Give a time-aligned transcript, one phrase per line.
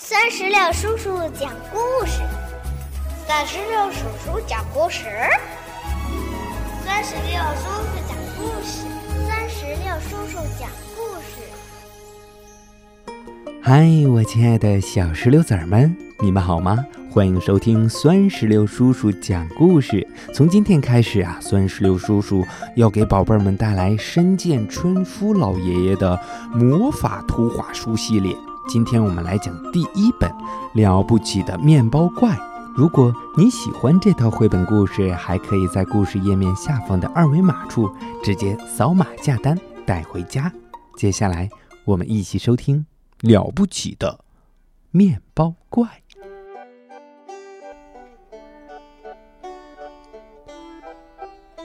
[0.00, 2.22] 三十六叔叔讲故事，
[3.26, 5.06] 三十六叔叔讲故事，
[6.86, 8.86] 三十六叔叔讲故事，
[9.26, 11.42] 三十六叔叔讲故事。
[13.60, 16.78] 嗨，我亲爱的小石榴籽儿们，你们好吗？
[17.10, 20.06] 欢迎收听酸石榴叔叔讲故事。
[20.32, 22.46] 从今天开始啊，酸石榴叔叔
[22.76, 26.16] 要给宝贝儿们带来深见春夫老爷爷的
[26.54, 28.32] 魔法图画书系列。
[28.68, 30.30] 今天我们来讲第一本
[30.74, 32.28] 《了不起的面包怪》。
[32.76, 37.90] 如果你喜欢这套绘本故事，还可以在故事页面下方的二维码处
[38.22, 40.52] 直接扫码下单带回家。
[40.98, 41.48] 接下来，
[41.86, 42.84] 我们一起收听
[43.26, 44.20] 《了不起的
[44.90, 45.86] 面包怪》。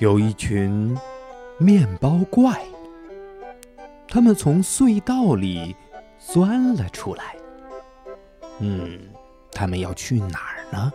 [0.00, 0.98] 有一群
[1.58, 2.60] 面包怪，
[4.08, 5.76] 他们从隧道里。
[6.30, 7.34] 钻了出来。
[8.58, 9.00] 嗯，
[9.50, 10.92] 他们要去哪儿呢？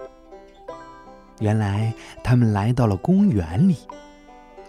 [1.39, 1.91] 原来
[2.23, 3.77] 他们来到了公园里。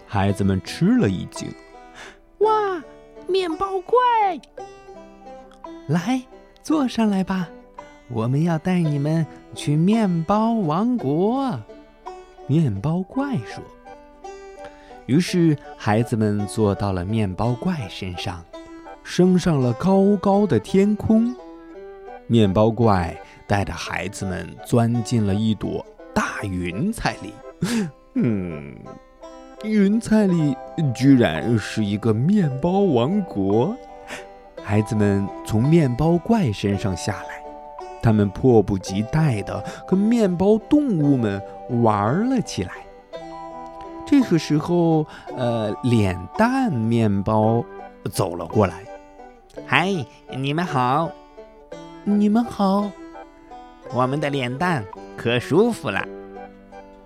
[0.07, 1.53] 孩子们吃了一惊
[2.39, 2.81] ：“哇，
[3.27, 3.95] 面包怪！
[5.87, 6.21] 来，
[6.63, 7.47] 坐上来吧，
[8.07, 11.59] 我们要带你们去面包王国。”
[12.47, 13.63] 面包怪说。
[15.05, 18.43] 于是孩子们坐到了面包怪身上。
[19.05, 21.33] 升上了高高的天空，
[22.25, 27.31] 面包怪带着孩子们钻进了一朵大云彩里。
[28.15, 28.75] 嗯，
[29.63, 30.57] 云彩里
[30.95, 33.75] 居然是一个面包王国。
[34.63, 37.43] 孩子们从面包怪身上下来，
[38.01, 41.39] 他们迫不及待地和面包动物们
[41.83, 42.71] 玩了起来。
[44.07, 45.05] 这个时候，
[45.37, 47.63] 呃，脸蛋面包
[48.11, 48.83] 走了过来。
[49.63, 51.09] 嗨，你们好！
[52.03, 52.91] 你们好！
[53.93, 54.83] 我们的脸蛋
[55.15, 56.05] 可舒服了。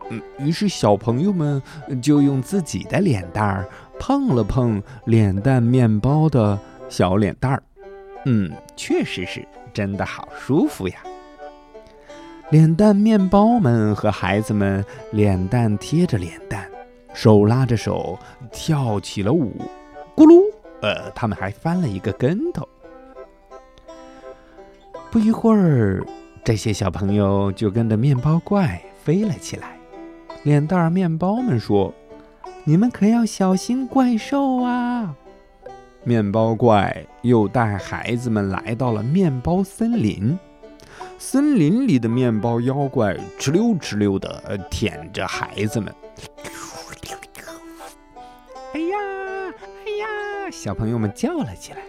[0.10, 1.62] 嗯，于是小朋友们
[2.02, 3.70] 就用自己的脸蛋儿
[4.00, 6.60] 碰了碰脸蛋面包的
[6.90, 7.62] 小脸蛋儿。
[8.26, 10.96] 嗯，确实是真的好舒服呀！
[12.50, 16.68] 脸蛋面包们和孩子们脸蛋贴着脸蛋，
[17.14, 18.18] 手拉着手
[18.52, 19.54] 跳起了舞，
[20.16, 20.42] 咕噜。
[20.82, 22.68] 呃，他们还翻了一个跟头。
[25.12, 26.06] 不一会儿，
[26.44, 29.78] 这些小朋友就跟着面包怪飞了起来。
[30.44, 31.94] 脸蛋儿面包们说
[32.64, 35.16] ：“你们可要小心怪兽啊！”
[36.06, 40.38] 面包怪又带孩子们来到了面包森林。
[41.18, 45.94] 森林里的面包妖怪哧溜哧溜的舔着孩子们。
[50.52, 51.80] 小朋友们叫了起来，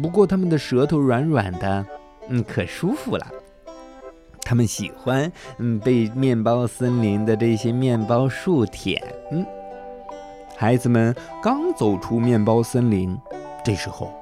[0.00, 1.86] 不过他们的舌头软软的，
[2.28, 3.26] 嗯，可舒服了。
[4.42, 9.02] 他们喜欢，嗯，被面包森林的这些面包树舔。
[9.32, 9.44] 嗯，
[10.56, 13.18] 孩子们刚走出面包森林，
[13.64, 14.12] 这时候，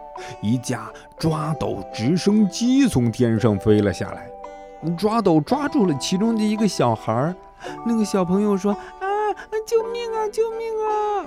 [0.40, 4.30] 一架抓斗直升机从天上飞了下来，
[4.96, 7.34] 抓斗抓住了其中的一个小孩儿。
[7.84, 9.06] 那个小朋友说：“啊，
[9.66, 11.26] 救命啊，救命啊！”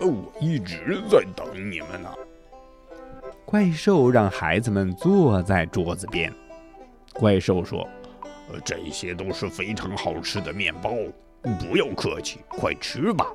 [0.00, 2.10] 我一直在等你们呢。
[3.44, 6.32] 怪兽让孩子们坐在桌子边。
[7.14, 7.88] 怪兽说
[8.64, 10.90] ：“这些都是非常好吃的面包，
[11.42, 13.26] 不要客气，快吃吧。”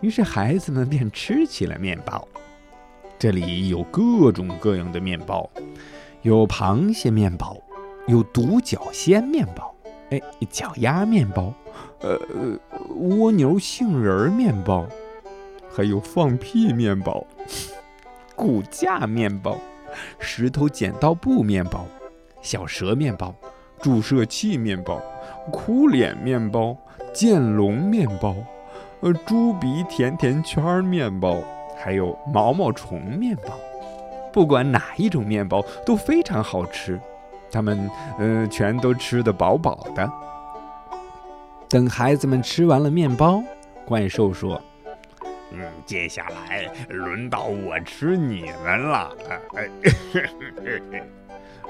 [0.00, 2.26] 于是孩子们便吃起了面包。
[3.18, 5.48] 这里有各种各样的面包，
[6.22, 7.56] 有螃蟹面包，
[8.08, 9.74] 有独角仙面包，
[10.10, 11.52] 哎，脚丫面包。
[12.00, 12.18] 呃，
[12.96, 14.86] 蜗牛杏仁面包，
[15.74, 17.24] 还有放屁面包、
[18.36, 19.58] 骨架面包、
[20.18, 21.86] 石头剪刀布面包、
[22.40, 23.34] 小蛇面包、
[23.80, 25.00] 注射器面包、
[25.50, 26.76] 哭脸面包、
[27.12, 28.36] 剑龙面包、
[29.00, 31.38] 呃，猪鼻甜甜圈面包，
[31.76, 33.54] 还有毛毛虫面包。
[34.32, 36.98] 不管哪一种面包都非常好吃，
[37.50, 40.10] 他们呃全都吃得饱饱的。
[41.68, 43.42] 等孩子们吃完了面包，
[43.84, 44.58] 怪兽说
[45.54, 49.12] ：“嗯，接下来轮到我吃你们了。”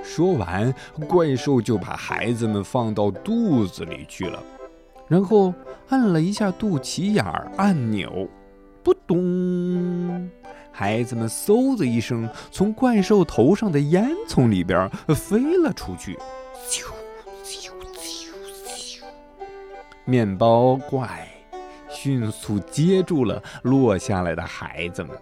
[0.04, 0.74] 说完，
[1.08, 4.42] 怪兽就把孩子们放到肚子里去了，
[5.06, 5.54] 然后
[5.90, 8.28] 按了一下肚脐眼儿按钮，
[8.82, 10.28] 扑咚，
[10.72, 16.18] 孩子们嗖的一声从怪兽头上的烟囱里边飞了出去，
[16.68, 16.82] 咻
[17.44, 18.30] 咻咻
[18.66, 19.02] 咻，
[20.04, 21.28] 面包怪
[21.92, 25.16] 迅速接住了落下来的孩子们，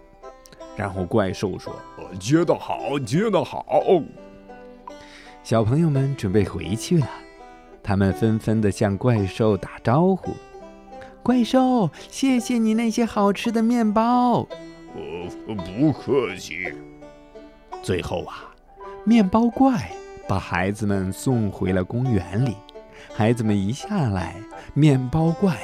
[0.75, 1.75] 然后怪兽说
[2.19, 3.65] ：“接得好，接得好。”
[5.43, 7.09] 小朋友们准备回去了，
[7.83, 10.33] 他们纷纷的向怪兽打招呼
[11.21, 14.47] ：“怪兽，谢谢你那些好吃的面包。
[14.95, 16.73] ”“呃，不客气。”
[17.83, 18.53] 最后啊，
[19.03, 19.91] 面包怪
[20.27, 22.55] 把孩子们送回了公园里。
[23.13, 24.35] 孩子们一下来，
[24.75, 25.57] 面包怪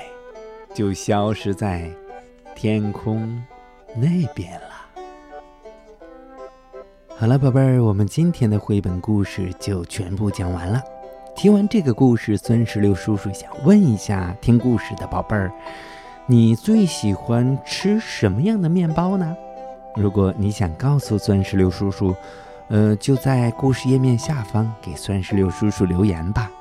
[0.77, 1.89] 就消失在
[2.55, 3.43] 天空
[3.95, 4.67] 那边了。
[7.17, 10.79] 好了，宝贝儿，我们今天的绘本故事就全部讲完了。
[11.35, 15.51] 听完这个故事，孙石榴叔叔想问一下听故事的宝贝儿，
[16.27, 19.35] 你最喜欢吃什么样的面包呢？
[19.95, 22.15] 如果你想告诉孙石榴叔叔，
[22.67, 26.51] 呃，就在故事页面下方给孙石榴叔叔留言吧。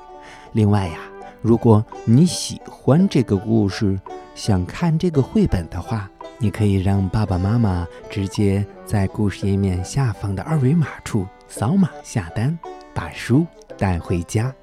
[0.53, 0.97] 另外呀，
[1.41, 3.99] 如果你喜欢这个故事，
[4.35, 12.57] 想看这个绘本的话，你可以让爸爸妈妈直接在故事页面下方的二维码处扫码下单，
[12.93, 13.45] 把书
[13.77, 14.53] 带回家。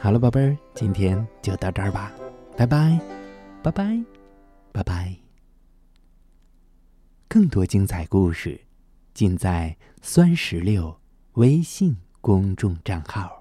[0.00, 2.12] 好了，宝贝儿，今天就到这儿吧，
[2.56, 3.00] 拜拜，
[3.62, 4.04] 拜拜，
[4.72, 5.16] 拜拜。
[7.26, 8.60] 更多精彩故事，
[9.12, 10.96] 尽在酸石榴
[11.32, 13.37] 微信公众账号。